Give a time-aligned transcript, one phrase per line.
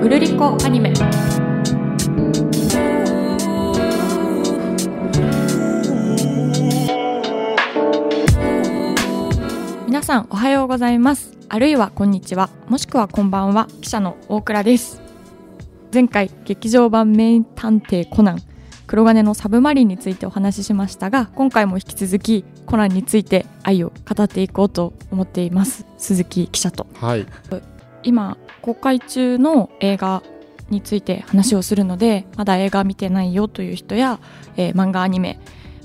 [0.00, 0.92] うるりこアニメ。
[9.86, 11.36] 皆さんおはようございます。
[11.48, 12.48] あるいはこんにちは。
[12.68, 13.66] もしくはこんばんは。
[13.80, 15.02] 記者の大倉です。
[15.92, 18.42] 前回劇場版名探偵コナン
[18.86, 25.86] 黒金のサブマリンについてお話ししましたが今回も引き続きコナンについて愛を語っていこうと思っています。
[25.96, 26.86] 鈴木記者と。
[26.94, 27.26] はい。
[28.02, 30.22] 今公開中の映画
[30.70, 34.20] について話をするのでまだ映画見てないよという人や、
[34.56, 35.38] えー漫画アニメ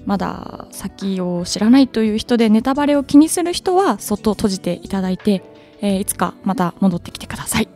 [0.06, 5.44] まだ先を知らないという人でネタバレを気にする人はそっと閉じていただいて、
[5.82, 7.70] えーいつかまた戻ってきてください。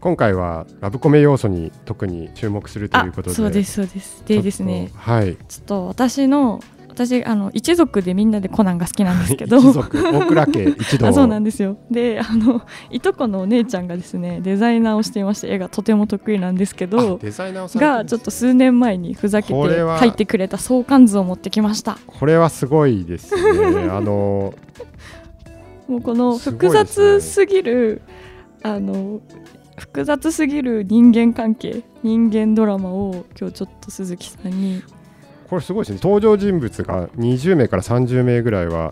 [0.00, 3.34] 今回はラブコメ要素に特に注目するとあいうことで。
[3.36, 4.22] そうですそうです。
[4.26, 4.90] でですね。
[4.94, 5.36] はい。
[5.48, 6.60] ちょっと私の
[7.06, 9.58] 私あの一族でみんなでコナンが好きなんですけど。
[9.58, 11.06] 一族大倉家一同。
[11.06, 11.78] あそうなんですよ。
[11.90, 21.98] であのいとこのお姉ちゃんがですねデザイナーをしていまして絵がとても得意なんですけあどデザイナーがちょっと数年前にふざけて描いてくれた相関図を持ってきました。
[22.06, 23.88] これはすごいですね。
[23.90, 24.54] あの
[25.86, 28.02] もうこの複雑すぎる、
[28.62, 29.20] あの
[29.78, 34.82] 複雑すぎる人間関係人間ドラマを今日ちょっと鈴木さんに
[35.48, 36.00] これすごいですね。
[36.02, 38.90] 登場人物が20名から30名ぐらいは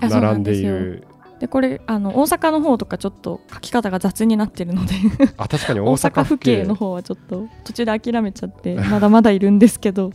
[0.00, 1.06] 並んでいよる。
[1.38, 4.94] でこれあの大阪の方とかちょっと書き方が雑になってるので。
[5.36, 10.12] あ確かに大 大阪阪府府警警の方はちょっと途中で諦めちゃって まだまだいるんですけど。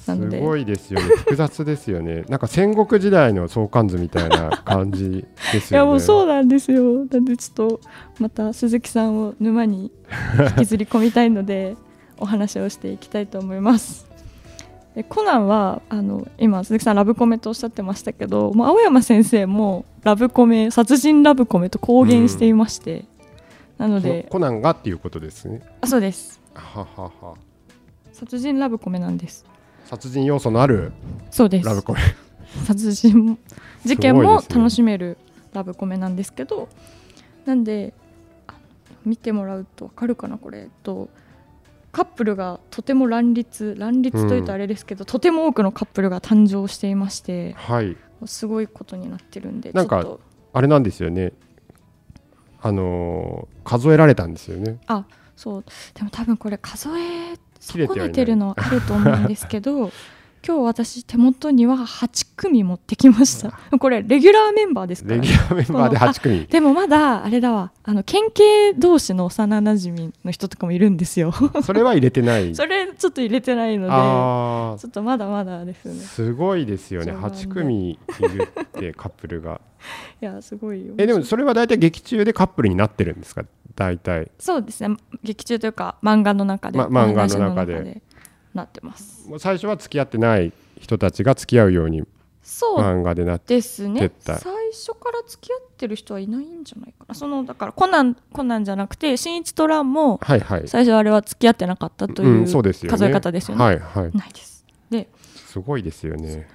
[0.00, 1.06] すごいですよね。
[1.06, 2.24] 複雑ですよね。
[2.28, 7.04] なんか戦国時代の相関図みたいな感じですいやよねもうそうなんですよ。
[7.04, 7.80] なんでちょっと
[8.18, 9.92] また鈴木さんを沼に
[10.48, 11.76] 引きずり込みたいので
[12.18, 14.09] お話をしていきたいと思います
[15.00, 23.04] でコナンはあの今鈴木さんラブコメとおっしゃってましたけどもう青山先生もラブコメ殺人ラブコメと公言していまして、
[23.78, 25.62] なのでコナンがっていうことですね。
[25.80, 26.40] あそうです。
[26.54, 27.34] ははは。
[28.12, 29.44] 殺人ラブコメなんです。
[29.86, 30.92] 殺人要素のある
[31.30, 31.66] そうです。
[31.66, 32.00] ラブコメ。
[32.66, 33.38] 殺人
[33.84, 35.16] 事件も楽しめる
[35.54, 36.68] ラブコメなんですけど
[37.46, 37.94] なんで
[38.48, 38.54] あ
[39.04, 41.08] 見てもらうと分かるかなこれと
[41.92, 47.96] カップルがとても乱立乱立というとあれですけど、とても多くのカップルが誕生していましてはい。
[48.26, 50.04] すごいことになってるんでなんか
[50.52, 51.32] あれなんですよね。
[52.62, 54.78] あのー数えられたんですよね。
[55.36, 55.64] そう。
[55.94, 59.90] でも多分これ数え損ねてるのあると思うんですけど
[60.46, 63.50] 今日私手元には8組持ってきました。
[63.78, 65.16] これレギュラーメンバーですから。
[65.16, 66.46] レギュラーメンバーでこのあ8組。
[66.46, 67.72] でもまだあれだわ。
[67.84, 71.32] あの県警同士の幼なじみの人とかもいるんですよ。
[71.62, 72.54] それは入れてない。
[72.56, 75.92] それちょっと入れてないのであちょっとまだまだですね。
[75.92, 77.12] ーすごいですよね。
[77.12, 79.60] そうなんで8組いるってカップルが。
[80.22, 80.94] いやすごいよ。
[80.96, 83.44] えでもそれは大体劇中でカップルになってるんですか？
[83.76, 84.30] 大体。
[84.38, 84.96] そうですね。
[85.22, 88.02] 劇中というか漫画の中で、ま漫画の中で
[88.54, 89.28] なってます。
[89.38, 92.02] 最初は付き合ってない人たちが付き合うように
[92.42, 94.10] そう漫画でなってですね。
[94.24, 94.36] 最
[94.72, 97.14] 初から付き合ってる人はいないんじゃないかな。
[97.14, 102.98] そのだからコナンコナンじゃなくて新一とランも最初あれは付き合ってなかったとうんいそうですよね。
[102.98, 104.16] 数え方ですよね、はいはい。
[104.16, 104.64] ないです。
[104.90, 105.08] で
[105.46, 106.48] すごいですよね。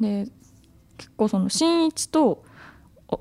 [0.00, 0.26] で
[0.96, 2.45] 結構その新一とお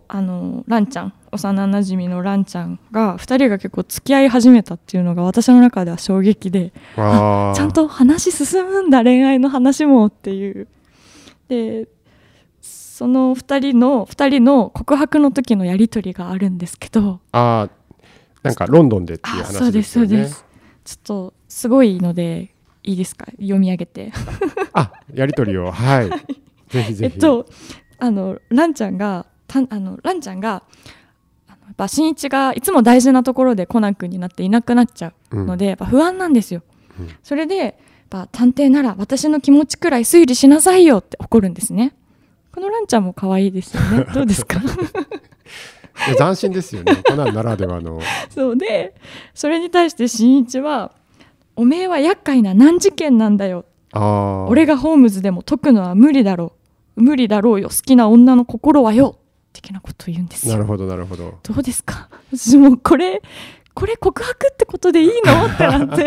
[0.08, 10.68] あのランちゃん幼なじみのランちゃんが2人が結構付き合い始めたっていうのが私の中では衝撃でちゃんと話進むんだ恋愛の話もっていう。
[11.50, 11.88] で
[12.62, 18.06] その2人の2人の告白の時のやり取りがあるんですけどあー
[18.42, 20.46] なんかロンドンでっていうあそう話でですそうです。
[20.86, 22.54] ちょっとすごいので
[22.84, 23.26] いいですか？
[23.40, 24.12] 読み上げて。
[24.74, 25.70] あやりとりを。
[25.72, 26.10] はい。
[26.70, 27.14] ぜひぜひ。
[27.14, 27.48] えっと
[28.00, 30.64] あのランちゃんがたあのランちゃんが
[31.50, 36.62] やっぱ新一がいつも大事なところでコナン君になっていなくなっちゃうので、やっぱ不安なんですよ、
[37.00, 37.10] うん。
[37.24, 37.74] それでやっ
[38.10, 41.96] ぱ探偵なら私の気持ちくらい推理しなさいよって怒るんですね。
[42.54, 44.06] このランちゃんも可愛いですよね。
[44.14, 44.62] どうですか？
[46.18, 46.98] 斬新ですよね。
[47.08, 48.00] コナンならではの。
[48.30, 48.94] そうで
[49.34, 50.92] それに対して新一は
[51.56, 53.66] 「おめえは厄介な難事件なんだよ。
[54.50, 56.54] 俺がホームズでも解くのは無理だろ
[56.98, 57.02] う。
[57.02, 57.70] 無理だろうよ。
[57.70, 59.18] 好きな女の心はよ
[59.56, 60.54] 的なことを言うんですよ。
[60.54, 61.40] なるほどなるほど。
[61.42, 62.10] どうですか？
[62.36, 63.22] 私もうこれ
[63.74, 65.46] これ告白ってことでいいの？
[65.48, 66.04] ってなって。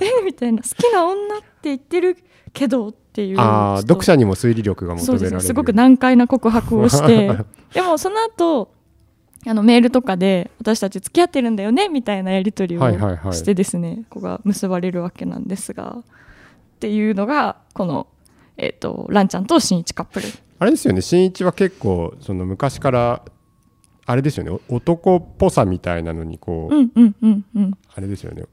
[0.04, 0.24] え？
[0.24, 0.62] みたいな。
[0.62, 2.16] 好きな女って言ってる
[2.52, 3.36] けどっていう。
[3.38, 5.30] あ読者にも推理力が求められる。
[5.36, 5.42] です。
[5.44, 7.30] ねすごく難解な告白をして。
[7.74, 8.72] でもその後
[9.46, 11.88] あのメールとかで私たち付き合ってるんだよね？
[11.88, 13.32] みたいなやり取りをはいはいはい。
[13.34, 15.98] してですね、ここが結ばれるわけなんですが。
[16.76, 18.06] っていうのがこの、
[18.56, 20.28] えー、とランちゃんと新一カップル
[20.60, 21.00] あれですよね。
[21.00, 23.22] 新一は結構その昔から
[24.04, 24.50] あれですよね。
[24.68, 27.70] お男っぽさみたいなのにこう、うんうんうんうん。
[27.94, 28.44] あれですよね。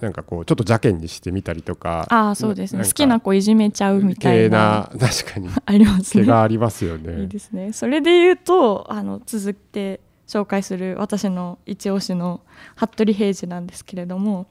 [0.00, 2.84] なんかこうちょっと邪険にしてみたりとかああそうですね。
[2.84, 5.48] 好きな子いじめちゃうみたい系なな確かに。
[5.66, 6.24] ありますね。
[6.24, 7.72] 毛がありますよいいねですね。
[7.72, 12.40] それで言うとあの続いて紹介する私の一押しの
[12.76, 14.46] 服部平次なんですけれども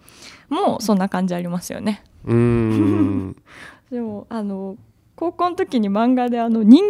[0.50, 2.04] もうそんな感じありますよね。
[2.26, 3.36] うーん。
[3.90, 4.76] でもあの
[5.16, 6.84] 高校の時に漫画であの人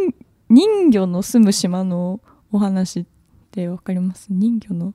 [0.50, 2.20] 人魚の住む島の
[2.52, 3.06] お話っ
[3.52, 4.28] てわかります？
[4.30, 4.94] 人魚の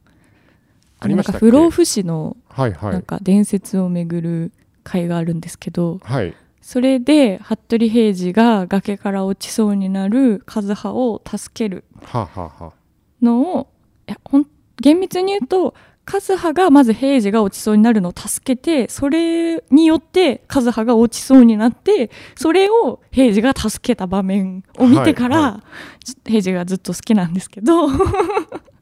[0.98, 4.52] あなんか不老不死のなんか伝説をめぐる
[4.84, 6.34] 回があるんですけど、はい。
[6.62, 13.68] それで服部平次が崖から落ちそうになる和葉を助けるはあ、はあはあ、のを
[14.08, 14.46] いやほん
[14.80, 15.74] 厳密に言うと
[16.10, 25.50] 和葉がまず平次が落ちそうになるのを助けてそれによって和葉が落ちそうになってそれを平次が助けた場面を見てから、はい。
[25.52, 25.62] は
[26.04, 27.88] ち平次がずっと好きなんですけど。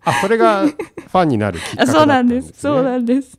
[0.06, 2.53] あそれがファンになるきっかけだったそうなんんでです。
[2.53, 3.38] すそうなんです。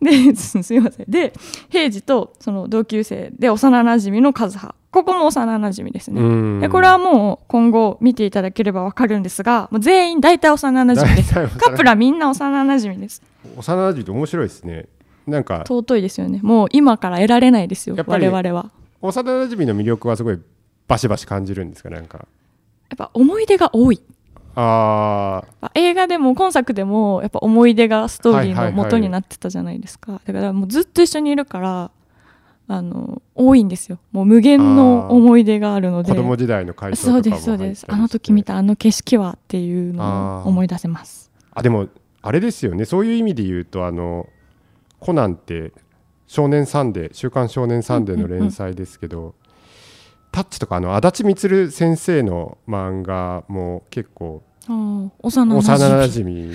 [0.00, 1.06] ですすいません。
[1.08, 1.32] で
[1.68, 6.60] 平次とその同級生で幼なじみの和葉ここも幼なじみですね、うん。
[6.60, 11.34] でこれはもう今後見ていただければわかるんですがもう全員大体幼なじみです。
[11.34, 13.22] カップルはみんな幼なじみです。
[13.56, 14.86] 幼馴染って面白いですね。
[15.26, 16.40] なんか尊いですよね。
[16.42, 18.70] もう今から得られないですよやっぱり我々は。
[19.00, 20.40] 幼馴染の魅力はすごい
[20.88, 22.18] バシバシ感じるんですかなんか。
[22.18, 24.02] やっぱ思い出が多い。
[24.56, 25.44] あ
[25.74, 31.90] 映画でも今作でもやっぱ思い出がストーリーの元になってたじゃないですか、だからもうずっと一緒にいるから
[32.72, 33.98] あの多いんですよ。
[34.12, 36.12] もう無限の思い出があるのーで。
[36.12, 37.86] 子供時代の回想とかもそうですそうです。
[37.88, 41.32] あの時見たあの景色はっていうのを思い出せます。
[41.52, 41.88] あでも
[42.22, 42.84] あれですよね。
[42.84, 44.28] そういう意味で言うとあの
[45.00, 45.72] コナンって
[46.28, 49.34] 少年サンデー週刊少年サンデーの連載ですけど、
[50.30, 56.52] タッチとかあのあだち充先生の漫画も結構幼幼な馴じみ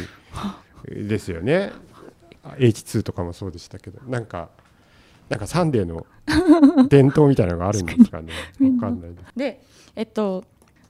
[0.88, 1.74] 染ですよね。
[2.58, 4.50] H2 とかもそうでしたけどなんか
[5.30, 6.06] なんかサンデーの
[6.90, 8.32] 伝統みたいなのがあるんですかね。
[8.76, 9.32] わかんないです。
[9.36, 9.62] で
[9.96, 10.44] えっと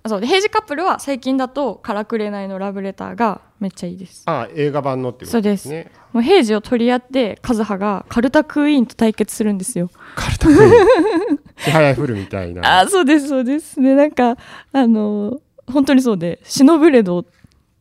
[0.04, 4.24] あそうで平時カップルは最近だと「からくれないのラブレター」がめっちゃいいです。
[4.28, 5.92] あ映画版のっていうことですね。
[6.14, 9.90] もう平時を取り合って和葉がカルタクイーンと対決するんですよ。
[10.16, 10.60] カルタクイー
[11.34, 11.40] ン？
[11.58, 12.82] 支配フルみたいな。
[12.82, 13.80] あそうですそうです。
[13.80, 14.38] ねなんか
[14.74, 15.40] あの
[15.72, 17.26] 本当にそうで「シノブレド」っ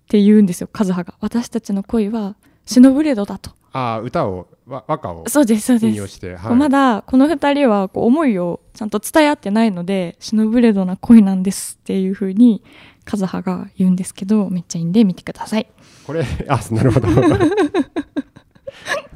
[0.08, 5.86] て言うんですよ和葉が私たちの恋はシノブレドだとあ歌をわ和歌をそうですそうです。
[5.88, 12.62] 引用して、こうまだこの2人はこう思いをちゃんと伝え合ってないのでシノブレドな恋なんですっていう風に
[13.12, 15.66] 和葉が言うんですけどめっちゃいいんで見てください。
[16.06, 17.08] これあなるほど。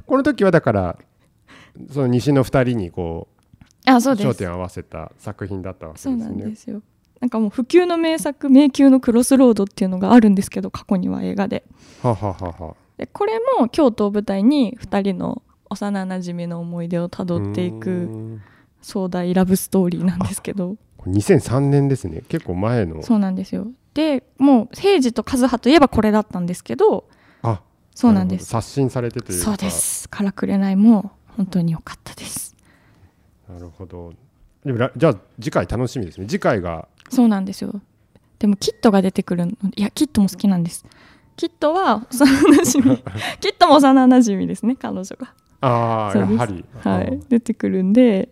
[0.06, 0.98] この時はだから
[1.92, 3.28] その西の二人にこ
[3.86, 4.28] うあそうです。
[4.28, 6.82] 焦点を合わせた作品だったわけですそうねなんですよ。
[7.20, 11.62] なんかもう不朽の名作「迷宮のクロスロード」っていうのがあるんですけど過去には映画で。
[12.02, 18.42] ははははでこれも京都を舞台に2人の幼なじみの思い出をたどっていくん。
[18.80, 20.76] 壮大ラブストーリーなんですけど。
[20.96, 22.22] これ2003年ですね。
[22.28, 23.02] 結構前の。
[23.02, 23.66] そうなんですよ。
[23.94, 27.08] でもう平次と和葉といえばこれだったんですけど
[27.42, 27.60] あ
[27.94, 28.46] そうなんです。
[28.46, 29.44] 刷新されてというか。
[29.44, 30.08] そうです。
[30.08, 32.56] からくれないも本当に良かったです。
[33.48, 34.12] なるほど。
[34.64, 36.26] でもらじゃあ次回楽しみですね。
[36.26, 36.88] 次回が。
[37.10, 37.80] そうなんですよ。
[38.38, 40.84] でもキットが出てくるのいやキットも好きなんです
[41.38, 42.96] キットは幼なじみ。
[43.40, 45.32] キットも幼なじみですね彼女が。
[45.60, 46.64] ああやはり。
[46.82, 48.28] はい、出てくるんで、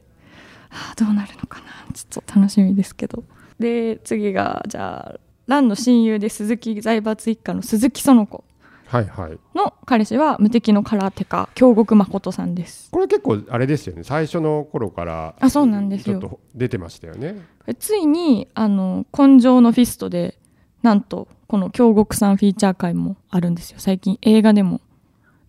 [0.68, 1.66] はあ、どうなるのかな。
[1.94, 3.22] ちょっと楽しみですけど。
[3.60, 8.44] で次がじゃあ蘭の親友で鈴木財閥一家の鈴木園子
[8.86, 9.38] はいはい。
[9.54, 12.90] の彼氏は無敵の空手家京極誠さんです。
[12.90, 14.02] これ結構あれですよね。
[14.02, 16.18] 最初の頃からあそうなんですよ。
[16.20, 17.40] ちょっと出てましたよね。
[17.78, 20.38] ついにあの「紺青のフィスト」で
[20.86, 23.80] なんとこの京極さんフィーチャー回もあるんですよ。
[23.80, 24.80] 最近映画でも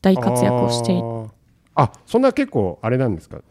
[0.02, 1.04] 大活躍をしていて。
[1.76, 3.42] あそんな結構あれなんですか？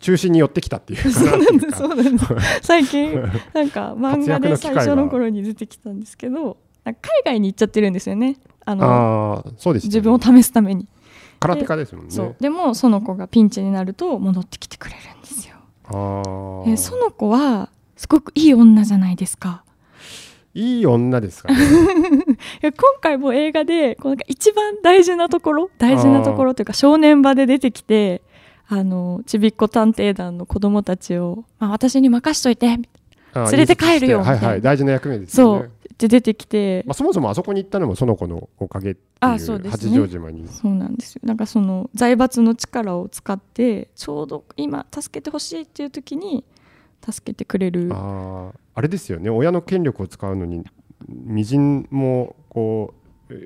[0.00, 1.00] 中心に寄ってきたっていう。
[1.10, 1.66] そうなんです。
[1.68, 1.76] か。
[1.78, 2.26] そうなんです。
[2.60, 3.14] 最近
[3.54, 8.36] なんか漫画で最初の頃に出てきたんですけど海外に行っちゃってるんですよね。
[8.66, 10.86] あのそうです、ね、自分を試すために、
[11.38, 12.10] 空手家ですもんね。
[12.10, 12.36] そう。
[12.38, 15.54] でもその子がピンチになると戻ってきてくれるんですよ。
[15.86, 16.66] あー。
[16.66, 19.64] でその子はすごくいい女じゃないですか
[20.54, 21.58] いい女ですかね。
[21.64, 21.66] い
[22.62, 28.22] や今回も映画でこうなんか一番大事なところ大事なところというか正念場で出てきて
[28.68, 32.84] あのちびっこ探偵団の子供たちを、まあ、私に任しといて連
[33.52, 35.70] れて帰るよはいはい大事な役目ですそう。
[35.98, 36.82] で出てきて。
[36.86, 39.90] まあ、そもそもあそこに行ったのもその子のおかげっていうあそうですね。
[39.90, 40.48] 八丈島に。
[40.48, 41.20] そうなんですよ。
[41.24, 46.42] なんかその財閥の力を使ってちょうど今助けてほしいっていう時に
[47.04, 49.30] 助けてくれるあーあれですよね。
[49.30, 50.64] 親の権力を使うのに
[51.08, 53.00] みじんもこう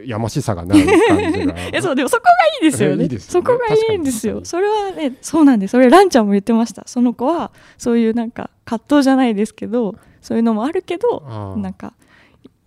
[0.07, 1.55] やましさがない感じが。
[1.73, 2.31] えそうでもそこが
[2.65, 3.03] いいですよね。
[3.05, 3.47] いいですよね。
[3.47, 4.41] そこがいいんですよ。
[4.45, 5.73] それはねそうなんです。
[5.73, 6.85] それランちゃんも言ってました。
[6.87, 11.95] その子はそういうなんか葛藤じゃないですけどそういうのもあるけどなんか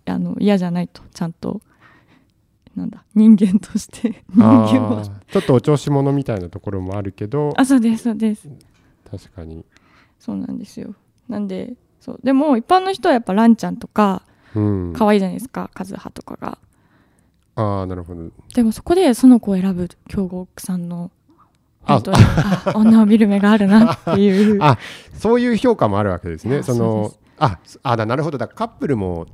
[0.06, 1.02] あの嫌じゃないと。
[1.12, 1.60] ちゃんと
[2.76, 7.52] なんだ人間として人間はちょっとお調子者みたいなところもあるけど。
[7.56, 8.48] あそうですそうです。
[9.10, 9.64] 確かに、
[10.18, 10.94] そうなんですよ。
[11.28, 11.74] なんで
[12.08, 12.20] そう。
[12.22, 14.22] でも一般の人はやっぱランちゃんとか
[14.54, 16.58] うん、可愛いじゃないですかカズハとかが。
[17.56, 18.30] ああなるほど。
[18.54, 21.10] でもそこでその子を選ぶ京極さんの
[21.84, 21.94] あ。
[21.94, 24.58] 本当にあ女を見る目があるなっていう。
[24.62, 24.78] あ
[25.14, 26.58] そういう評価もあるわけですね。
[26.58, 28.38] あそのそうでああだなるほど。
[28.38, 29.26] だカップルも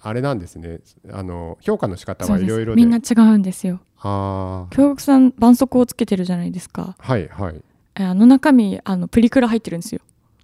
[0.00, 0.80] あれなんですね。
[1.12, 2.50] あの評価の仕方そうです。
[2.50, 2.82] はいろいろで。
[2.82, 3.80] みんな違うんですよ。
[3.98, 6.96] ああ京極さん絆創膏をつけてるじゃないですか。
[6.98, 7.60] はいはい。
[7.94, 10.00] えあの中身あのプリクラ入ってるんですよ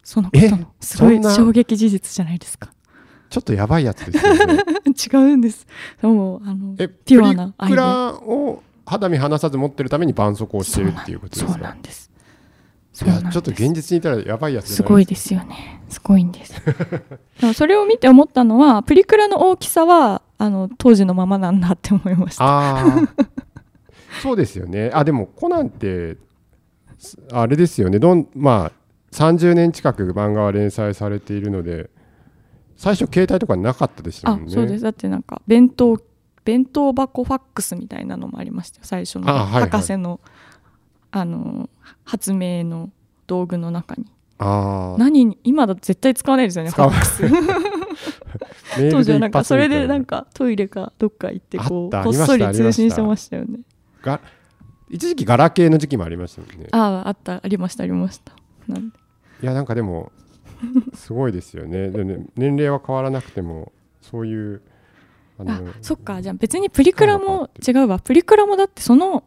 [0.08, 2.70] そのえことのすごい衝撃事実じゃないですか。
[3.28, 4.64] ちょっとやばいやつですよね。
[4.88, 5.66] 違うんです。
[6.00, 11.74] もうあのえピュアなプリクラを肌身離さず持ってでパンソコをしてるっていうことですそうなか。
[11.74, 12.10] んです。
[12.94, 13.24] いそうなんです。
[13.26, 15.82] やちょっと現実にいたらやばいやつすごいですよね。
[15.90, 16.54] すごいんです。
[17.42, 22.86] でもそれを見て思ったのはプリクラの大きさはあの当時のままなんだって思いました。
[24.22, 24.90] そうですよね。
[24.94, 26.16] あでもコナンって
[26.96, 27.98] すあれですよね。
[27.98, 28.77] どんまあ
[29.12, 31.90] 30年近く漫画は連載されているので
[32.76, 34.50] 最初携帯とかなかったですもあんね。
[34.50, 34.84] そうです。
[34.84, 36.00] だってなんか弁当
[36.44, 38.82] 弁当箱ファックスみたいなのもありましたよ。
[38.84, 39.70] 最初のあはいはい。
[39.70, 40.20] 博士の
[41.10, 41.68] あの
[42.04, 42.90] 発明の
[43.26, 44.06] 道具の中に。
[44.38, 47.24] ああ何に今だと絶対使わないですよねファックス。
[48.92, 53.58] 当時はなんかそれでなんかトイレかどっか行ってこうこっそり通信してましたよね。
[54.02, 54.20] が
[54.88, 56.68] 一時期ガラケーの時期もありましたもんね。
[56.70, 58.37] あああったありましたありました
[58.68, 58.96] なんで
[59.42, 60.12] いやなんかでも
[60.94, 61.90] すごいですよね。
[61.90, 64.62] でね年齢は変わらなくてもそういう
[65.38, 66.20] ああそっか。
[66.20, 67.98] じゃあ別にプリクラも違うわ。
[67.98, 69.24] プリクラもだってその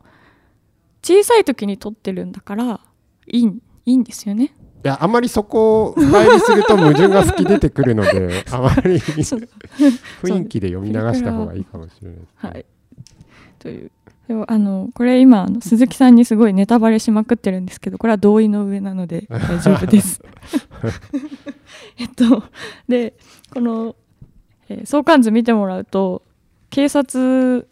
[1.02, 2.82] 小さい時に撮ってるんだから
[3.28, 4.54] いいんいいんですよね。
[4.84, 12.66] いやあんまりそこを深入りすると矛盾が好き出てくるので あまり雰囲気で読み流した方がいいかもしれないですね、はい。
[13.60, 13.92] という
[14.32, 20.24] でもあのこれ今あの鈴木さんにすごいネタバレしまくってるんですけどこれは同意の上なので 大丈夫です。
[22.00, 22.42] えっと
[22.88, 23.14] で
[23.54, 23.98] この、
[24.70, 26.22] えー相関図見てもらうと
[26.70, 27.68] 警察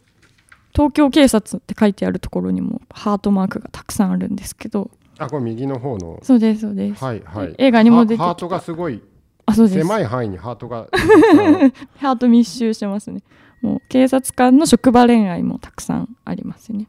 [0.73, 6.19] 東京警察って書いてあるところにもハートマークがたくさんあるんですけどあこれ右の方の。
[6.23, 7.55] そうですそうです、はいはい。
[7.57, 9.01] 映画にも出てハートがすごい。
[9.45, 9.79] あそうです。
[9.79, 10.89] 狭い範囲にハートが。
[11.99, 13.21] ハート密集してますね
[13.61, 16.87] もう警察官の職場恋愛もたくさんありますね。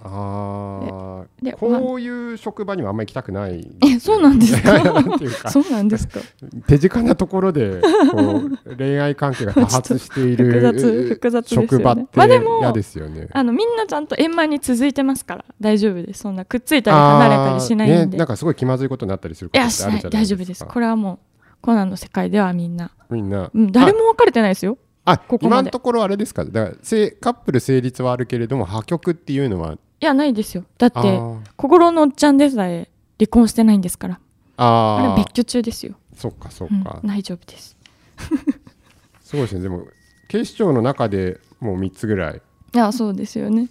[0.00, 3.68] あでーこういう職場にはあんまり行きたたくない。
[3.84, 5.50] えそうなんですか？
[5.50, 6.20] そうなんですか？
[6.68, 7.80] 手近なところで
[8.12, 11.68] こう 恋愛関係が多発してい複雑る複雑ですよね。
[11.68, 13.26] 職場ってまあでも嫌ですよね。
[13.32, 16.20] あのみんなちゃんと円満に続いてますから大丈夫です。
[16.20, 20.64] そんなくっついたり離れたりしないんで、ね、なんかすごい気まずいことになったりすることあるじゃない大丈夫です。
[20.64, 21.18] これはもう
[21.60, 23.50] コナンの世界ではみんな、みんな。
[23.52, 24.78] うん、誰も別れてないですよ
[25.10, 25.60] あここまで。
[25.60, 26.44] 今のところあれですか？
[26.44, 29.74] だからせカップル成立はあるけれども破局っていうのは。
[29.74, 30.64] いやないですよ。
[30.78, 31.20] だって
[31.56, 32.88] 心のおっちゃんでさえ
[33.18, 34.20] 離婚してないんですから。
[34.60, 37.76] あれあー別居中ですよ、そっかそっうんか、大丈夫です。
[39.22, 39.62] すごいですね。
[39.62, 39.86] でも
[40.28, 42.42] 警視庁の中でもう3つぐらい。
[42.74, 43.68] いやそうですよね。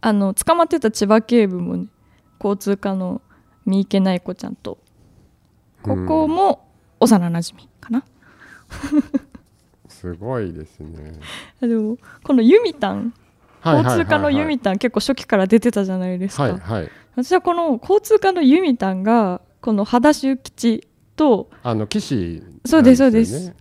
[0.00, 1.86] あの捕まってた千葉警部もね
[2.42, 3.20] 交通課の
[3.66, 4.78] 三池内子ちゃんと
[5.82, 6.66] ここも
[6.98, 8.04] 幼なじみかな、
[10.02, 11.20] すごいですね。
[11.62, 13.14] あでもこのユミタン？
[13.64, 16.90] 交通課のユミタン結構初期から出てたじゃないですか、はいはい。
[17.14, 23.54] 私はこの交通課のユミタンがこの裸足吉とあの岸なんそうですそうです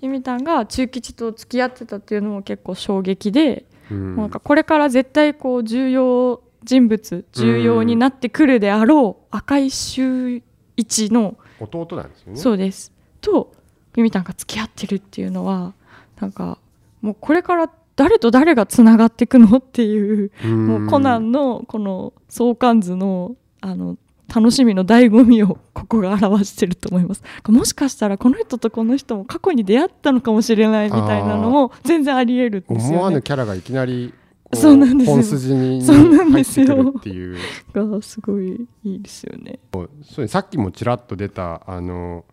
[0.00, 4.16] ユミタンが中吉と付き合ってたっていうのも結構衝撃で、うん。
[4.16, 10.44] なんかこれから絶対こう重要人物重要になってくるであろう赤井秀
[10.76, 12.38] 一の、弟なんですよね。
[12.38, 12.92] そうです。
[13.20, 13.52] と
[13.96, 15.74] ユミタンが付き合ってるっていうのは
[16.20, 16.58] なんか
[17.00, 20.66] もうこれから誰と誰がつながっていくのっていううん。
[20.66, 23.96] もうコナンのこの相関図のあの
[24.34, 27.22] 楽しみの醍醐味をここが表してると思います。
[27.46, 34.14] もしかしたらこの人とこの人も過去に出会ったのかもしれないみたいなのも全然ありえるんです思わぬよねキャラがいきなり
[34.54, 35.14] そうなんですよ。
[35.16, 37.36] 本筋にそうなん入ってですよくるっていう。
[37.74, 39.58] がすごいいいですよね。
[40.02, 42.24] そうさっきもちらっと出たあの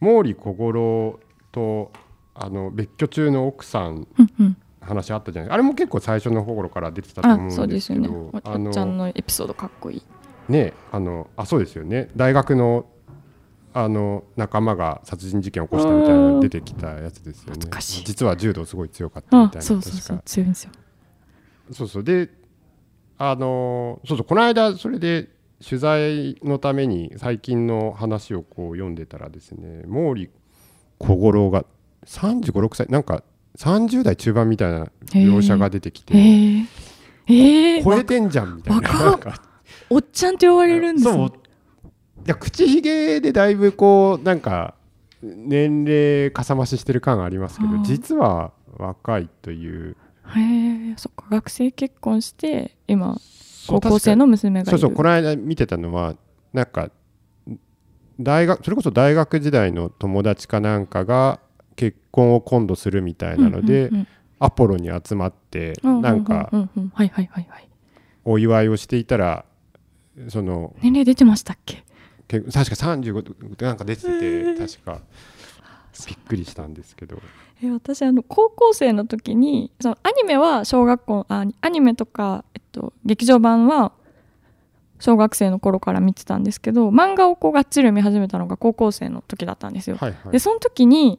[0.00, 1.18] 毛利小五郎
[1.52, 1.92] と
[2.34, 4.56] あの別居中の奥さんうんうん。
[4.80, 5.50] 話あったじゃない。
[5.50, 8.08] あれも結構最初の頃から出てたと思ううんでですすよね。
[8.08, 10.02] けどあおおっちゃんののエピソードかっこいい。
[10.50, 12.08] ねあのあそうですよね。
[12.16, 12.86] 大学の
[13.74, 17.60] あの仲間が殺人事件を起こしたみたいなの出てきたやつですよね。
[18.04, 20.70] 実は柔道すごい強かったみあたいなそうそうそう強いんですよ。
[21.72, 22.04] そうそう。
[22.04, 22.30] で
[23.18, 25.28] あのそうそうこの間それで
[25.66, 30.30] 取材のために最近の話をこう読んでたらですね毛利
[30.98, 31.64] 小五郎が
[32.06, 33.22] 3 5 6歳なんか
[33.56, 36.66] 30代中盤みたいな描写が出てきてへえ
[37.26, 39.42] ええ超えてんじゃんみたいな若っなんか。
[39.90, 41.26] おっちゃんって呼ばれるんですそうね
[42.26, 44.74] いや口ひげでだいぶこうなんか
[45.22, 49.96] 年齢かさ増ししてる感がありますけど実は若いという。
[50.36, 50.40] へ
[50.90, 53.18] えそっか学生結婚して今
[53.68, 56.16] 高校生の娘がそうそうこの間見てたのは
[56.52, 56.90] なんか
[58.20, 61.40] 大学それこそ大学時代の友達かなんかが
[61.76, 64.06] 結婚を今度するみたいなので、うんうん
[64.40, 66.48] アポロに集まって、うんなんか
[68.24, 69.44] お祝いをしていたら
[70.28, 71.82] その年齢出てましたっけ？
[72.28, 75.00] け確か35なんか出てて確か
[76.06, 77.18] びっくりしたんですけど。
[77.62, 83.92] え私あの高校生の時にそのアニメは小学校あアニメとか、えっと、劇場版は
[85.00, 89.96] 小学生の頃から見てたんですけど漫画をこうがっつり読み始めたのが高校生の時だったんですよ。
[89.96, 90.32] はいはい。
[90.32, 91.18] でその時に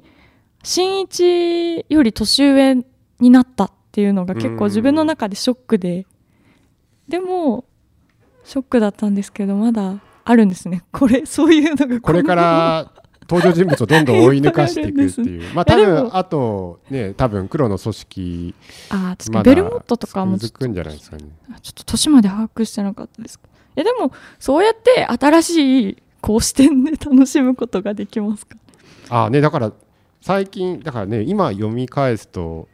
[0.63, 2.75] 新一より年上
[3.19, 6.05] になったっていうのが結構自分の中でショックで
[7.07, 7.65] でも
[8.43, 10.83] ショックだったんですけどまだあるんですね。
[10.91, 12.98] これそういうのがこれから
[13.29, 15.43] 登場人物をどんどん追い抜かしていくっていう。
[15.53, 18.55] まあ多分あとね多分黒の組織
[18.89, 20.59] あー確かまだにベルモットとかもちょっと。
[20.59, 21.23] 続くんじゃないですかね。
[21.61, 23.39] ちょっと年まで把握してなかったです
[23.75, 28.57] えでもそうやって新しいこう視点で楽しむことができますか
[29.09, 29.71] ああねだから
[30.21, 32.67] 最近だからね今読み返すと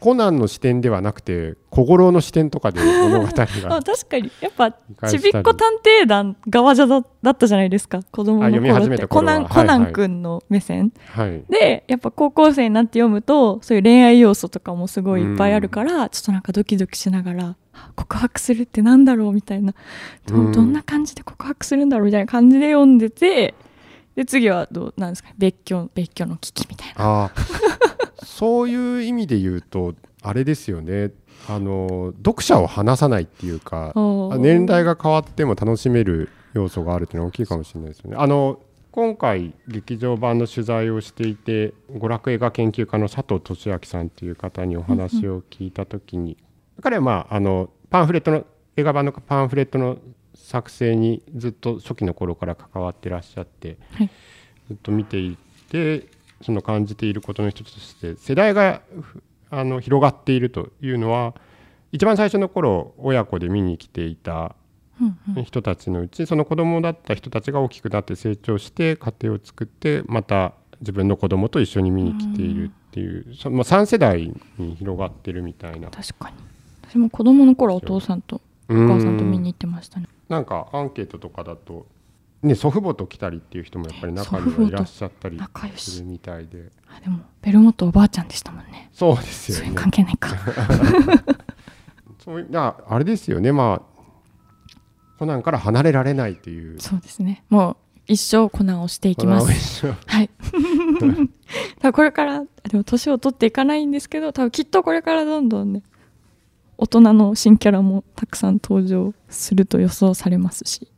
[0.00, 3.30] コナンの視点ではなくて小五郎の視点とかで物語が
[3.76, 4.30] あ確かに。
[4.40, 9.06] やっぱ返ちびっこ探偵団側じゃだだったじゃないですか子供の頃って。
[9.08, 9.90] コナンコナはいはい。
[9.90, 11.42] ン君の目線、はい。
[11.50, 19.74] でやっぱ高校生になって読むとそういう恋愛要素とかもすごいいっぱいあるから、ちょっとなんかドキドキしながらあ告白するってなんだろうみたいな。
[20.26, 20.72] どうん。
[20.72, 23.54] な感じで告白するんだろうみたいな感じで読んでて
[24.14, 27.30] で次はどうなんですかね別居別居の危機みたいな。
[28.28, 31.10] そういう意味で言うとあれですよね。
[31.48, 33.92] あの読者を離さないっていうか
[34.38, 38.16] 年代が変わっても楽しめる要素があるっていうのは大きいかもしれないですよね。
[38.18, 38.60] あの
[38.92, 46.36] 今回劇場版の取材をしていて娯楽映画研究家の佐藤俊明さんという方にお話を聞いた時に、
[46.82, 48.44] 彼はまああのパンフレットの
[48.76, 49.98] 映画版のパンフレットの
[50.34, 54.10] 作成にずっと初期の頃から関わってらっしゃって、はい。
[54.68, 55.36] ずっと見てい
[55.70, 56.06] て
[56.42, 61.34] その感じていることの一つとして世代がふあの広がっているというのは
[61.90, 64.54] 一番最初の頃親子で見に来ていた
[65.44, 75.90] 人たちのうちその子供だった人たちが大きくなって成長して家庭を作ってまた自分の子供と一緒に見に来ているっていう、そまあ、3世代に広がってるみたいな。
[75.90, 76.36] 確かに。
[76.88, 80.08] 私も子供の頃お父さんとおお母さんと見に行ってましたね。
[80.28, 81.86] なんかアンケートとかだと、
[82.42, 85.40] ね、祖父母と来たりっていう人もやっぱり中にはいらっしゃったり
[85.76, 88.90] するみたいであでもベルモットおばあちゃんでしたもんね。
[88.92, 90.30] そうですよね関係ないか。
[92.24, 93.98] そういうああれですよねまあ
[95.18, 97.42] コナンから離れられないというそうですね。
[97.48, 99.86] もう一生コナンをしていきます。
[100.06, 100.30] はい。
[101.92, 105.82] これからでも年を取っていかないんですけど、多分きっとこれからどんどんね
[106.76, 110.88] 大人の新キャラもたくさん登場すると予想されますし。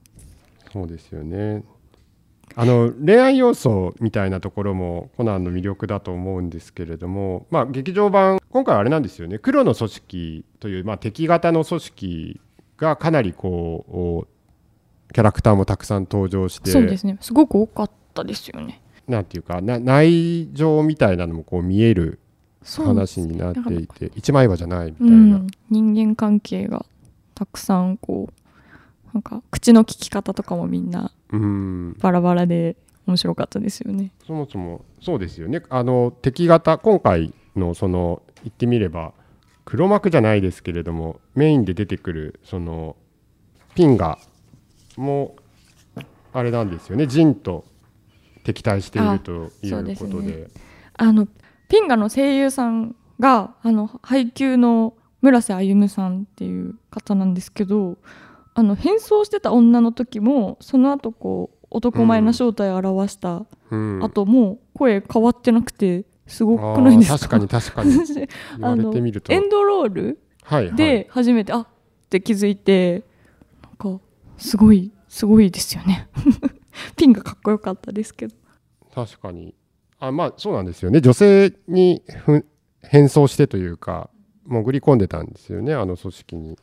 [0.72, 1.64] そうですよね。
[2.56, 9.38] あの恋愛要素みたいなところもコナンの魅力だと思うんですけれども、まあ、劇場版今回はあれなんですよね。
[9.38, 12.40] 黒の組織という、まあ、敵型の組織
[12.76, 16.70] がかなりこうキャラクターもたくさん登場して。
[16.70, 17.18] そうですね。
[17.20, 18.80] すごく多かったですよね。
[19.06, 22.20] なんていうかな内情みたいなのもこう見える
[22.64, 26.86] 話になっていて一枚岩じゃないみたういな、ん、人間関係が
[27.34, 28.39] たくさんこう
[29.12, 31.96] なんか口の利き方とかもみんなうん。
[32.00, 34.12] バラバラで面白かったですよね。
[34.26, 35.62] そもそもそうですよね。
[35.68, 39.12] あの敵型今回のその言ってみれば
[39.64, 42.96] 黒幕じゃないですけれどもメインで出てくるその
[43.74, 44.18] ピンガ
[44.96, 45.36] も
[46.32, 47.06] あれなんですよね。
[47.06, 47.64] ジンと
[48.44, 50.48] 敵対しているといそうことで。
[50.94, 51.26] あの
[51.68, 57.98] ピンガの声優さんがあの配給の村瀬歩さんっていう方なんですけど
[58.54, 64.00] あの変装してた女の時もその後こう男前な正体を表したうん。
[64.02, 67.18] 後も声変わってなくてすごくないですか？
[67.18, 67.92] 確かに確かに。
[68.06, 68.28] 私言
[68.60, 69.32] われてみると。
[69.32, 70.76] エンドロールはいはい。
[70.76, 71.66] で初めて、あっ
[72.08, 73.04] て気づいて
[73.62, 74.00] なんか
[74.36, 76.08] すごいすごいですよね。
[76.96, 78.34] ピンがかっこよかったですけど。
[78.94, 79.54] 確かに。
[80.00, 81.00] あまあそうなんですよね。
[81.00, 82.44] 女性にふ
[82.82, 84.10] 変装してというか
[84.46, 86.58] 潜り込んでたんですよねあの組織に。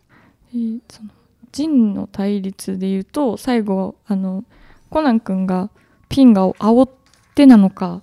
[0.53, 1.09] えーその
[1.51, 4.43] ジンの対立で言うと最後あの
[4.89, 5.69] コナン君が
[6.09, 6.91] ピンが煽っ
[7.35, 8.01] てなのか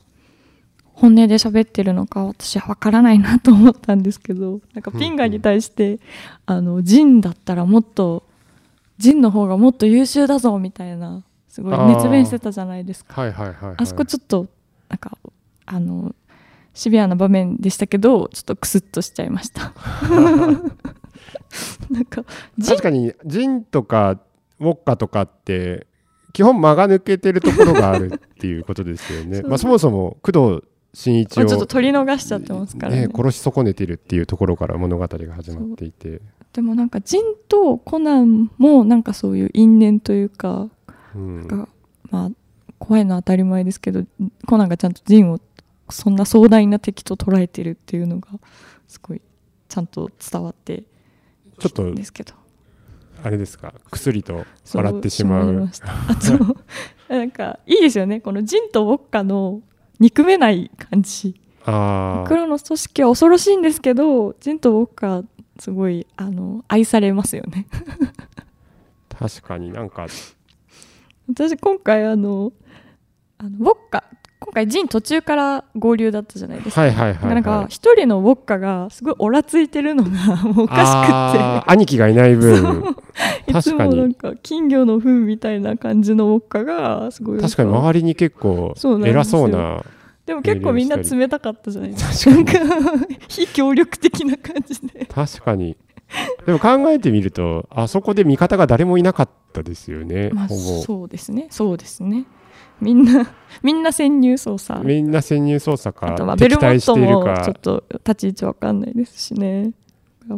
[0.95, 5.99] 本音で喋ってるのか私は分からないなと思ったんですけどなんかピンガに対して、
[6.47, 8.23] あのジンだったらもっと
[8.99, 13.21] ジンの方がもっと優秀だぞみたいなすごい熱弁してたじゃないですか。
[13.21, 13.75] はいはいはい、はい。
[13.79, 14.47] あそこちょっと
[14.89, 15.19] なんか
[15.67, 16.15] あの
[16.75, 19.73] シビアな場面でしたけどちょっとクスッとしちゃいました
[21.91, 22.25] なんか
[22.67, 24.21] 確かにジンとか
[24.61, 25.87] ウォッカとかって
[26.33, 29.43] 基本間が抜けてるところがあるっていうことですよね。
[29.47, 33.07] まあ、そもそも工藤新一をちょっと取り逃しちゃってますからね。
[33.07, 36.21] ね殺し損ねてるっていうところから物語が始まっていて。
[36.53, 40.69] でもなんかジンとコナンもなんかそういう因縁というか
[41.15, 41.47] うん。
[41.47, 41.69] が
[42.11, 42.31] まあ
[42.79, 44.05] 怖いのは当たり前ですけど
[44.47, 45.41] コナンがちゃんとジンを
[45.91, 48.29] そんな壮大な敵と捉えてるっていうのが
[48.89, 49.23] すごい
[49.69, 50.85] ちゃんと伝わって
[51.69, 52.35] ちょっとですけど。
[53.23, 53.73] あれですか？
[53.91, 55.69] 薬と笑ってしまう。
[56.09, 56.57] あと
[57.09, 58.21] なんかいいですよね。
[58.21, 59.63] このジンとウォッカの
[59.99, 61.41] 憎めない感じ。
[61.65, 65.23] 黒の組織は恐ろしいんですけどジンとウォッカ
[65.59, 67.67] すごいあの愛されますよね。
[69.19, 70.07] 確かになんか。
[71.29, 72.53] 私今回あの
[73.39, 74.05] あのウォッカ
[74.45, 80.11] 今回ジン途中から合流だったじゃないですか、はいはいはい、はい、なんか一人のウォッカがすごいオラついてるのが
[80.45, 82.57] もうおかあー兄貴がいない分。
[82.57, 82.95] しく
[83.53, 87.41] ていつもなんか金魚の糞みたいな感じのウォッカがすごい。
[87.41, 89.83] 確かに周りに結構偉そうな
[90.27, 95.07] でも結構みんな冷たかったじゃないです確かなんか非協力的な感じで。
[95.07, 95.77] 確かに。
[96.47, 101.49] でも考えてみるとあそこで味方が誰もいなかったですよね、まあそうですね。
[101.51, 102.27] そうですね
[102.81, 103.27] みんな
[103.63, 104.81] みんな潜入捜査。
[104.85, 106.17] みんな潜入捜査か。
[106.19, 109.73] あベルモットもちょっかと立ち位置わかんないですしね。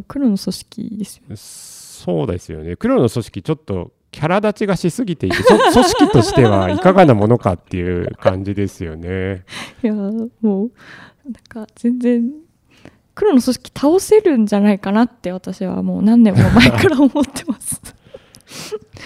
[0.07, 2.75] 黒の組織ですよそうですよね。
[2.75, 9.45] 黒の組織ちょっとキャラ立ちがしすぎていてそ 組織としてはいかがなものかっていう感じですよね。
[9.83, 10.71] いやーもう
[11.25, 12.31] なんか全然
[13.15, 17.81] 黒の組織倒せるんじゃないかなって私はもう何年も前から思ってます。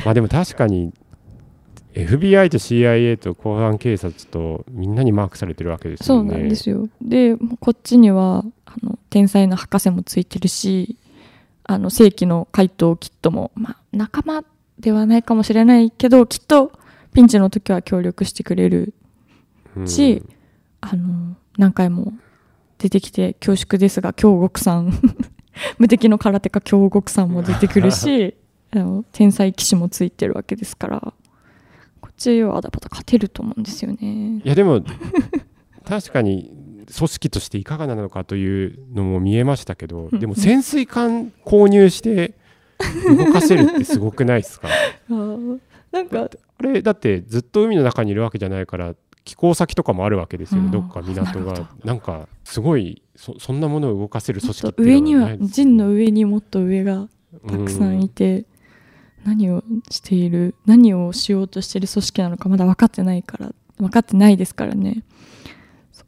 [0.06, 0.94] まあでも確かに
[1.94, 6.32] FBI と CIA と公安警察とみんなにマークされてるわけですそうよね。
[6.32, 6.88] なんですよ。
[7.02, 10.98] でこっちにはあの天才の博士もついてるし
[11.64, 14.44] あの正規の怪盗キットも、まあ、仲間
[14.80, 16.72] ではないかもしれないけどきっと
[17.14, 18.94] ピンチの時は協力してくれる
[19.76, 19.88] うん。
[19.88, 20.24] し
[20.80, 22.14] あの何回も
[22.78, 24.94] 出てきて恐縮ですが京極さん。
[25.78, 28.36] 無敵の空手家京極さんも出てくるし
[28.72, 31.14] あの天才騎士もついてるわけですから
[32.30, 34.42] こっちはまだまだ勝てると思うんですよね。
[34.44, 34.82] いやでも
[35.86, 36.52] 確かに
[36.96, 40.20] 組織としていかがなのかというのも見えましたけどうん。
[40.20, 42.36] でも潜水艦購入して
[43.18, 44.68] 動かせるってすごくないですか？
[45.92, 46.30] なんか
[46.60, 50.72] あれだってずっと海の中にいるわけじゃないから寄港先とかもあるわけですよ、うん。
[50.72, 51.70] どっか港が。
[51.84, 57.08] なんかすごいそそんなものを動かせる組織っていうと上にはのはないです陣の上にもっと上が
[57.48, 58.46] たくさんいて、
[59.26, 65.04] 何をしている何をしようとしている組織なのかまだ分かってないから分かってないですからね。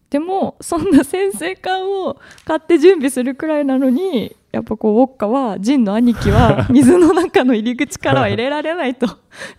[0.09, 9.07] でもそんな潜水艦を買って準備するくらいなのにやっぱこうウォッカはジンの兄貴は 水の中の入り口からは入れられないと。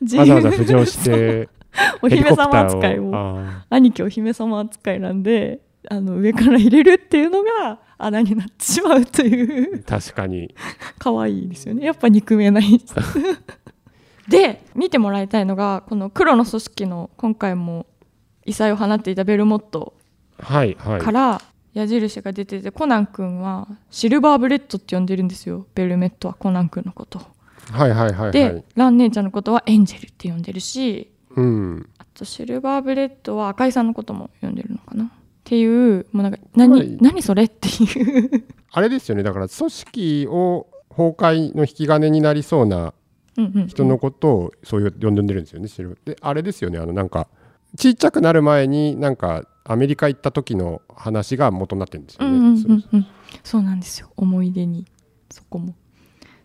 [0.01, 1.49] ジ ンわざわざ浮上して
[2.03, 9.81] お姫様扱いーを兄貴お姫様扱いなんであの上から入れるっていうのが穴になってしまうという。
[9.81, 10.55] ー確かに。
[10.99, 11.85] 可愛いですよね。
[11.85, 12.81] やっぱ憎めない。
[14.29, 17.87] で見てもらいたいのがこの黒の組織の今回も
[18.47, 19.95] 異彩を放っていたベルモット
[20.38, 21.43] から
[21.75, 25.67] 矢印が出てて、コナン君はシルバーブレットって呼んでるんですよ。
[25.75, 27.21] ベルモットはコナン君のこと。
[27.71, 31.88] はいはいはいはで、いラン姉ちゃんのことはエンジェルって呼んでるしうん。
[31.99, 35.11] あとシルバーブレットは赤井さんのことも呼んでるのかな
[35.44, 36.96] っていうもうなんか何,、はい。
[37.02, 38.44] 何それっていう。
[38.72, 39.22] あれですよね。
[39.22, 42.94] だから組織を崩壊の引き金になりそうな
[43.68, 45.96] 人のことをそういう呼んでるんですよね。
[46.07, 46.78] であれですよね。
[46.78, 47.28] あのなんか
[47.76, 52.37] ちっちゃくなる前になんかアメリカ行った時の話が元になってるんですよね。
[52.37, 53.07] うんうんうん
[53.42, 54.11] そうなんですよ。
[54.16, 54.87] 思い出に。
[55.30, 55.72] そこも。
[55.72, 55.74] っ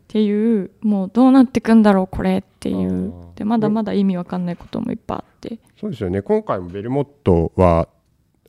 [0.08, 3.14] ていうもうどうなってくんだろうこれっていう。
[3.36, 5.60] でまだまだ意味わかんないこともいっぱいあって。
[5.80, 6.22] そうですよね。
[6.22, 7.88] 今回もベルモットは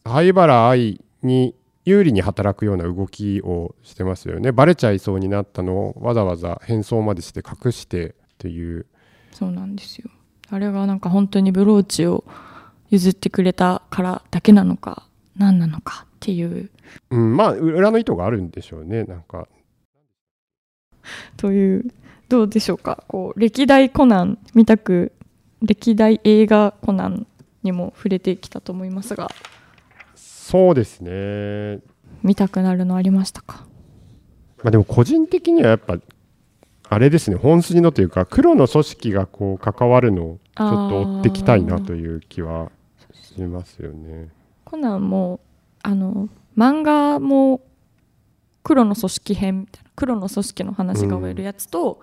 [0.04, 4.52] 灰原愛に有利に働くような動きをしてますよね。
[4.52, 8.86] バレちゃいそうになったのをわざわざ変装までして隠してっていう。
[9.32, 10.10] そうなんですよ。
[10.50, 12.24] あれがなんか本当にブローチを
[12.90, 16.70] 譲ってくれたからだけなのか何なのかっていう。
[17.10, 19.04] うん、まあ裏の意図があるんでしょうね。
[19.04, 19.48] なんか。
[21.36, 21.86] という
[22.28, 23.04] どうでしょうか。
[23.08, 25.12] こう歴代コナン見たく
[25.62, 27.26] 歴代映画コナン
[27.62, 29.30] にも触れてきたと思いますが
[30.50, 31.78] そうですね
[32.22, 33.64] 見たくなるのありましたか？
[34.62, 35.96] まあでも個人的にはやっぱ
[36.88, 42.72] あれですね本筋のというか黒の組織がこう関わるのをちょっと追ってきたいなという気は
[43.14, 44.28] しますよね。
[44.64, 45.38] コナンも
[45.82, 47.60] あの漫画も
[48.64, 52.00] 黒の組織編みたいな黒の組織の話が終えるやつと、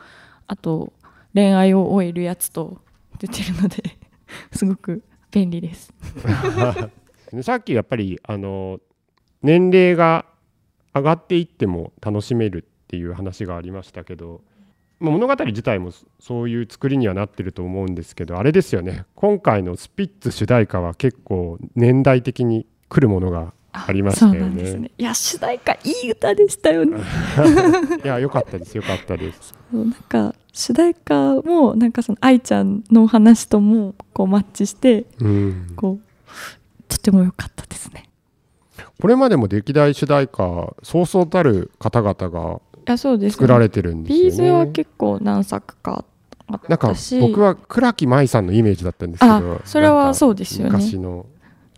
[0.47, 0.93] あと
[1.33, 2.79] 恋愛を終えるやつと
[3.19, 3.83] 出てるので
[4.53, 5.93] すごく便利です。
[7.41, 8.79] さっきやっぱりあの
[9.41, 10.25] 年齢が
[10.93, 14.41] 上がっていっても楽しめるっていう話がありましたけど、
[14.99, 24.91] まあ物語自体もそそういう作りにはなってると思うんですけどあれですよね今回のスピッツ主題歌は結構年代的に来るものがありましたよねそうなんですね。
[24.97, 26.97] いや主題歌いい歌でしたよね。
[28.03, 29.53] いや良かったです良かったです。
[29.71, 36.06] なんか主題歌もなんかその愛ちゃんの話ともこうマッチしてうん、こう
[36.87, 38.09] とても良かったですね。
[38.99, 43.35] これまでも歴代主題歌そうそうたる方々がいやそうです、ね。
[43.35, 44.23] 作られてるんですよね。
[44.23, 46.05] ビーズは結構何作か
[46.47, 50.71] あっなんか僕は倉木舞さんのイメージだったんですけどあそれはそうですよね。
[50.71, 51.25] 昔の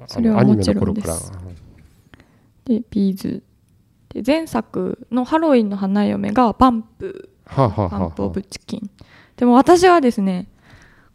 [0.07, 1.15] それはアニメの頃から。
[2.65, 3.43] で B'z。
[4.09, 7.29] で前作の「ハロウィンの花嫁」がパンプ。
[7.45, 8.21] はあ、はあパンプ・はあ。
[8.21, 8.89] はオブ・チキン
[9.37, 10.47] でも私はですね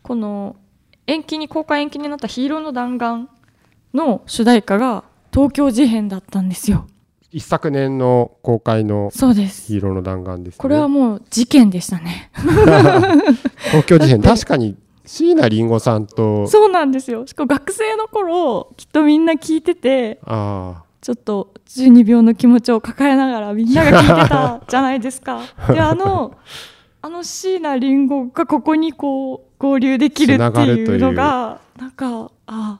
[0.02, 0.56] この
[1.06, 3.28] 延期に公開延期になった「ヒーローの弾丸」
[3.94, 6.86] の主題歌が東京事変だったんですよ。
[7.30, 9.66] 一昨年の公開のそうです。
[9.66, 10.58] ヒーローの弾丸ですね。
[10.58, 12.30] これはもう事件でしたね。
[13.70, 14.22] 東京事変。
[14.22, 17.26] 確かに椎名林檎さんとそうなんですよ。
[17.26, 25.40] しかも学生の頃きっとみんな聞いててあちょっと12秒の気持ちを抱えながらみんなが聞いてたじゃないですか。
[25.68, 26.34] であの
[27.02, 32.78] あの椎名林檎がここにこう合流できるっていうのがなんかあ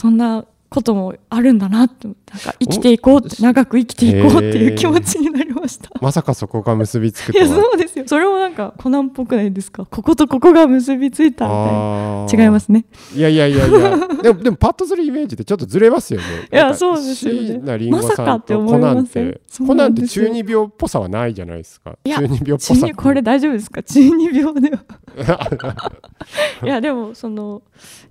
[0.00, 5.88] そんなこともあるんだなってなんか生きていこうって長く生きていこうっていう気持ちになりました。
[5.94, 7.62] あまさかそこが結びつくいやとは。
[7.62, 8.04] そうですよ。
[8.08, 9.86] それもなんかコナンっぽくないですか？
[9.86, 12.44] こことここが結びついたみたいな。
[12.44, 12.86] 違いますね。
[13.14, 14.08] いやいやいやいや。
[14.20, 16.26] でもでもパッとするイメージってちょっとずれますよね。
[16.52, 17.90] いやそうですよね。
[17.92, 19.40] まさかって思いません。
[19.64, 21.96] コナンって中二病っぽさはないじゃないですか。
[22.04, 23.80] いや中二病っぽ中さ二これ大丈夫ですか？
[23.84, 24.82] 中二病では。
[26.64, 27.62] いやでもその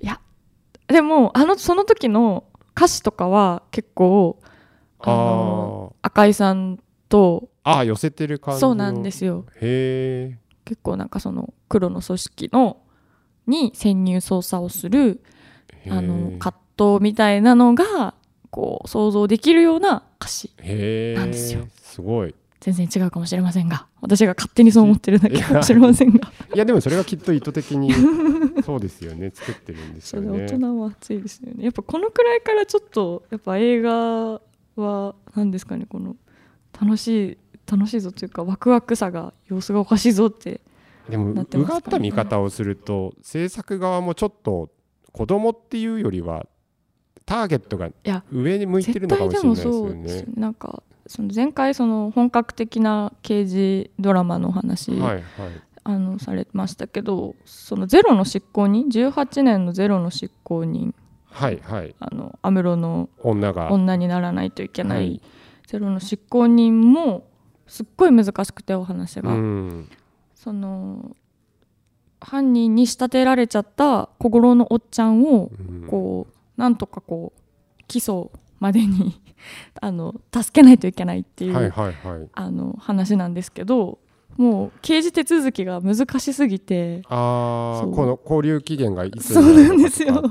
[0.01, 0.21] いや
[0.87, 2.43] でもあのその時の
[2.75, 4.39] 歌詞とかは結構
[4.99, 8.59] あの赤井さんとあ寄せてる感じの。
[8.59, 9.45] そうなんですよ。
[9.61, 12.77] へ結構なんかその黒の組織の
[13.47, 15.21] に潜入捜査をする
[15.85, 18.15] えあの葛藤みたいなのが
[18.49, 20.51] こう想像できるような歌詞
[21.15, 21.67] なんですよ。
[21.81, 26.31] すごい全然違うかもしれませんが私が勝手にそう思ってるだけかもしれませんが。
[26.55, 27.91] いやでもそれはきっと意図的に
[28.63, 29.31] そうですよね。
[29.33, 30.45] 作ってるんですよね。
[30.45, 31.65] 大人は熱いですよね。
[31.65, 34.39] やっぱこのくらいからちょっとやっぱ映画
[34.77, 36.15] は何ですかねこの
[36.79, 37.37] 楽しい
[37.69, 40.61] 楽しいぞというかワクワクさが様子がおかしいぞって
[41.09, 44.69] でもうがった見方をすると制作側もちょっと
[45.11, 46.47] 子供っていうよりは
[47.25, 50.31] ターゲットがや上に向いてる絶のか対もしれないですよね。
[50.31, 50.39] よ。
[50.39, 55.23] なんかその前回その本格的な刑事ドラマの話、はいはい。
[55.85, 60.95] あのされましたけどそのゼロの執行人18年のゼロの執行人
[61.33, 61.95] はいはい。
[61.99, 63.71] あのアムロの女が。
[63.71, 65.21] 女にならないといけない、はい。
[65.67, 67.27] ゼロの執行人も
[67.67, 69.89] すっごい難しくてお話が、うん。
[70.35, 71.15] その
[72.21, 75.87] 犯人に仕立てられちゃった小五郎のおっちゃんをうん。
[75.87, 78.29] こうなんとかこう起訴
[78.63, 79.19] までに
[79.81, 82.27] あの助けないといけないっていう、はいはいはい。
[82.33, 83.99] あの話なんですけど
[84.37, 90.23] もう刑事手続きが難しすぎてああこの交留期限がいつそうなんですよ。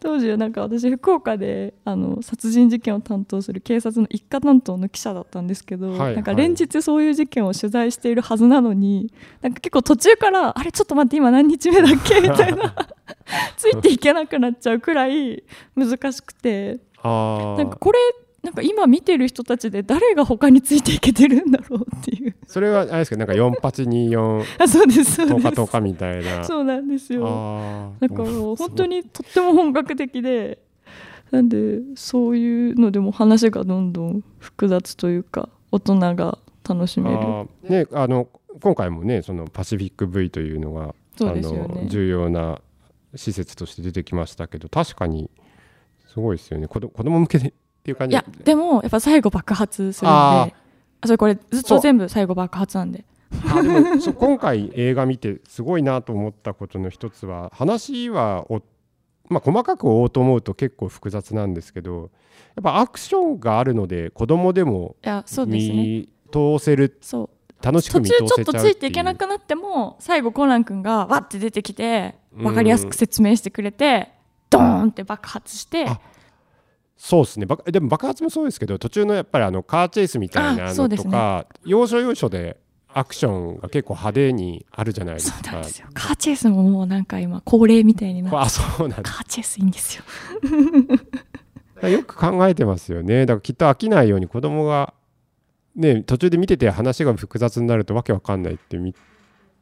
[0.00, 6.14] 当時はなんか私福岡であの殺人事件を担当する警察の一課担当の記者だったんですけど、はい。
[6.14, 12.20] なんか連日そういう事件を取材しているはずなのになんか結構途中からあれちょっと待って今何日目だっけ？
[12.22, 12.74] みたいな。
[13.58, 15.42] ついていけなくなっちゃうくらい
[15.76, 17.98] 難しくてなんかこれ
[18.42, 22.34] なんか今見てる人たちで誰が他についていけてるんだろうっていう。
[22.46, 25.48] それはあれですかなんか4824 あそうですそう10です。
[25.50, 26.44] 日10日みたいな。
[26.44, 27.92] そうなんですよ。
[28.00, 30.58] だから本当にとっても本格的で
[31.30, 37.18] なんでそういうのでも話がどんどん複雑というか大人が楽しめる。
[37.68, 38.28] ねあの
[38.62, 41.82] 今回もねそのパシフィック V というのがそうですよね。
[41.82, 42.60] の重要な
[43.14, 45.30] 施設として出てきましたけど確かに
[46.12, 46.66] すごいですよね。
[46.66, 48.14] 子ど子供向けでっていう感じ？
[48.14, 50.16] いやでもやっぱ最後爆発するんで。
[50.16, 50.48] あ
[51.02, 53.04] あそれこれずっと全部最後爆発なんで。
[53.48, 58.60] あでも今回映画見てすごいなと思ったことの一つは話はお、
[59.28, 62.10] まあ、細かく追おうと思うと結構複雑なんですけど
[62.56, 65.74] やっぱアクションがあるので子供でもいやそうですね。
[65.74, 67.64] 見通せるそう。
[67.64, 74.08] 楽しく途中見通せちゃうちょっとついていけなくなっても最後コナン君がわって出てきて分かりやすく説明してくれて
[74.50, 75.86] ドーンって爆発して。
[75.86, 76.00] あ
[76.96, 77.46] そうですね。
[77.46, 82.58] ばでも爆発もそうですけど途中のやっぱりあのカーチェイスみたいなのとか、要所要所で
[82.88, 85.38] アクションが結構派手にあるじゃないですか。
[85.42, 85.86] そうなんですよ。
[85.94, 88.36] カーチェイスももうなんか今恒例みたいになって。
[88.36, 90.04] あそうなんだカーチェイスいいんですよ。
[91.88, 93.24] よく考えてますよね。
[93.24, 94.92] だからきっと飽きないように子供が
[95.74, 98.94] ね途中で見てて話が複雑になるとわけわかんないってみ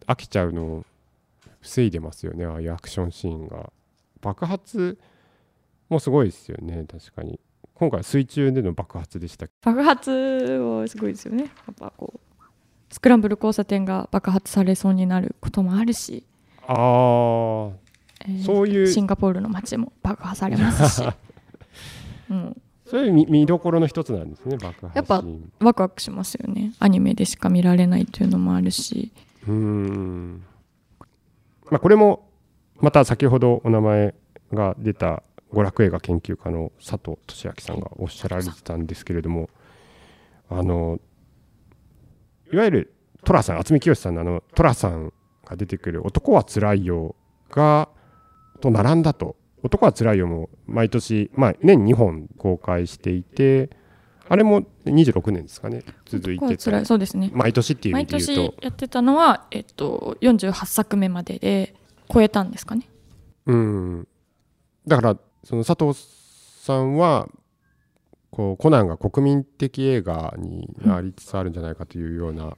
[0.09, 0.85] 飽きちゃうのを
[1.61, 2.46] 防いでますよね。
[2.46, 3.70] ああいうアクションシーンが
[4.20, 4.98] 爆発
[5.88, 7.40] もすごいですよね確かに。
[7.74, 11.44] 今回は水中での爆発でした爆発はすごいですよね。
[11.44, 12.20] やっぱこう
[12.90, 16.24] スクランブル交差点が爆発されそうになることもあるし、
[16.66, 16.76] ああ
[18.26, 21.09] えーそういうシンガポールの街も爆破されますし、
[22.31, 25.24] うん、そういう見見どころの一つなんですね爆破シーンやっぱ
[25.64, 26.72] ワクワクしますよね。
[26.81, 29.12] アニメでしか見られないというのもあるし。
[29.46, 30.42] うーん。
[31.70, 32.28] まあこれも
[32.81, 34.14] また先ほどお名前
[34.53, 39.49] が出た娯楽映画研究家の佐藤俊明さんがおっしゃられてたんですけれども
[40.49, 41.01] あの
[42.53, 45.12] いわゆる寅さん渥美清さんのあの寅さん
[45.45, 47.14] が出てくる「男はつらいよ」
[47.51, 47.88] が
[48.61, 53.71] と並んだと「男はつらいよ」も毎年、まあ、年2本公開していて
[54.29, 56.85] あれも26年ですかね続いてて。
[56.85, 57.31] そうですね。
[57.33, 61.75] 毎年っていう意毎年やってたのは、えっと、48作目までで
[62.12, 62.88] 超えたんですかね？
[63.47, 64.09] うん、
[64.87, 65.99] だからその佐藤
[66.62, 67.29] さんは
[68.31, 72.57] こうコナンが国民的映画になりつつあるんじゃないかというような、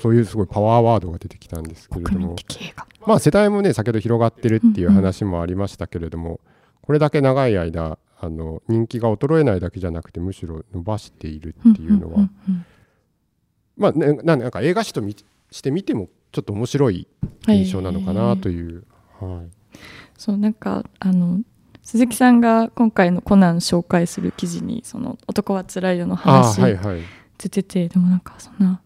[0.00, 2.86] そういうすごいパワーワードが出てきたんですけれど国民も的映画。
[3.06, 6.40] まあ世代もね先ほど広がってるっていう話もありましたけれども、
[6.82, 12.66] これだけ長い間あの人気が衰えないだけじゃなくてむしろ伸ばしているっていうのは、んんうん
[13.76, 15.16] まあねななんか映画史とみ
[15.50, 17.06] して見てもちょっと面白い
[17.46, 18.84] 印象なのかなという。
[19.20, 19.78] はい。
[20.18, 21.40] そうなんかあの
[21.82, 27.00] 鈴木さんが今回のコナン紹介する記事に「その男はつらいよ」のあ話ーはいはい。
[27.38, 28.80] 出てて、でもなんかそんな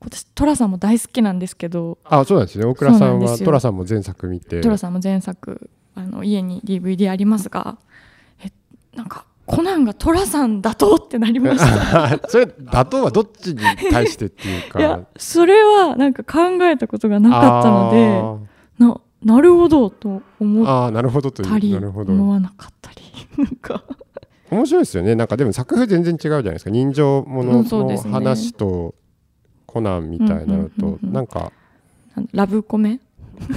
[0.00, 2.66] 私寅さんも大好きなんですけどあそうなんですね。
[2.66, 4.60] 大倉さんは寅さんも前作見て。
[4.60, 7.78] 寅さんも前作あの家に DVD ありますが
[8.44, 8.50] え
[8.94, 9.24] なんか
[9.56, 12.18] コナンが寅さんだとってなりました。
[12.28, 13.60] それ打倒はどっちに
[13.90, 14.78] 対してっていうか。
[14.80, 19.00] いやそれはなんか考えたことがなかったのでな
[19.36, 23.02] なるほどと思っあーあーなるほどというたり思わなかったり
[23.36, 23.84] なんか。
[24.50, 25.14] 面白いですよね。
[25.14, 26.70] なんかでも作風全然違うじゃないですか。
[26.70, 28.94] 人情もうのの話と
[29.66, 31.52] コナンみたいなのとうんなんか。
[32.32, 33.00] ラブコメ？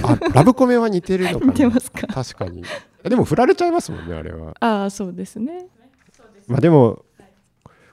[0.02, 2.06] あラブコメは似てるのか似てなますか？
[2.06, 2.62] 確かに。
[3.02, 4.54] でも振られちゃいますもんねあれは。
[4.60, 5.66] ああそうですね
[6.46, 7.04] まあでも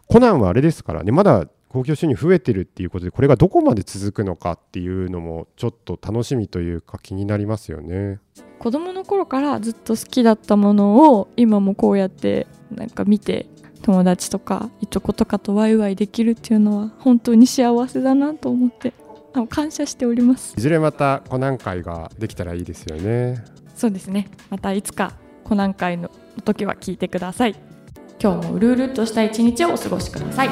[0.08, 1.12] コナンはあれですからね。
[1.12, 8.20] まだ興行収入増えてるっていうことでこれがどこまで続くのかっていうのもちょっと楽しみというか気になりますよね。
[8.60, 13.48] 子供の頃からずっと好きだったものを今もこうやってなんか見て
[13.82, 18.94] 友達とかいとことかとワイワイできるっていうのは本当に幸せだなと思って
[19.50, 20.54] 感謝しております。
[20.56, 23.44] いずれまたコナン会ができたらいいですよね。
[23.74, 24.30] そうですね。
[24.52, 25.14] またいつか
[25.44, 26.12] コナン会の
[26.46, 27.73] 時は聞いてください
[28.20, 30.50] 今日もうるうるっとした一日をお過ごしください。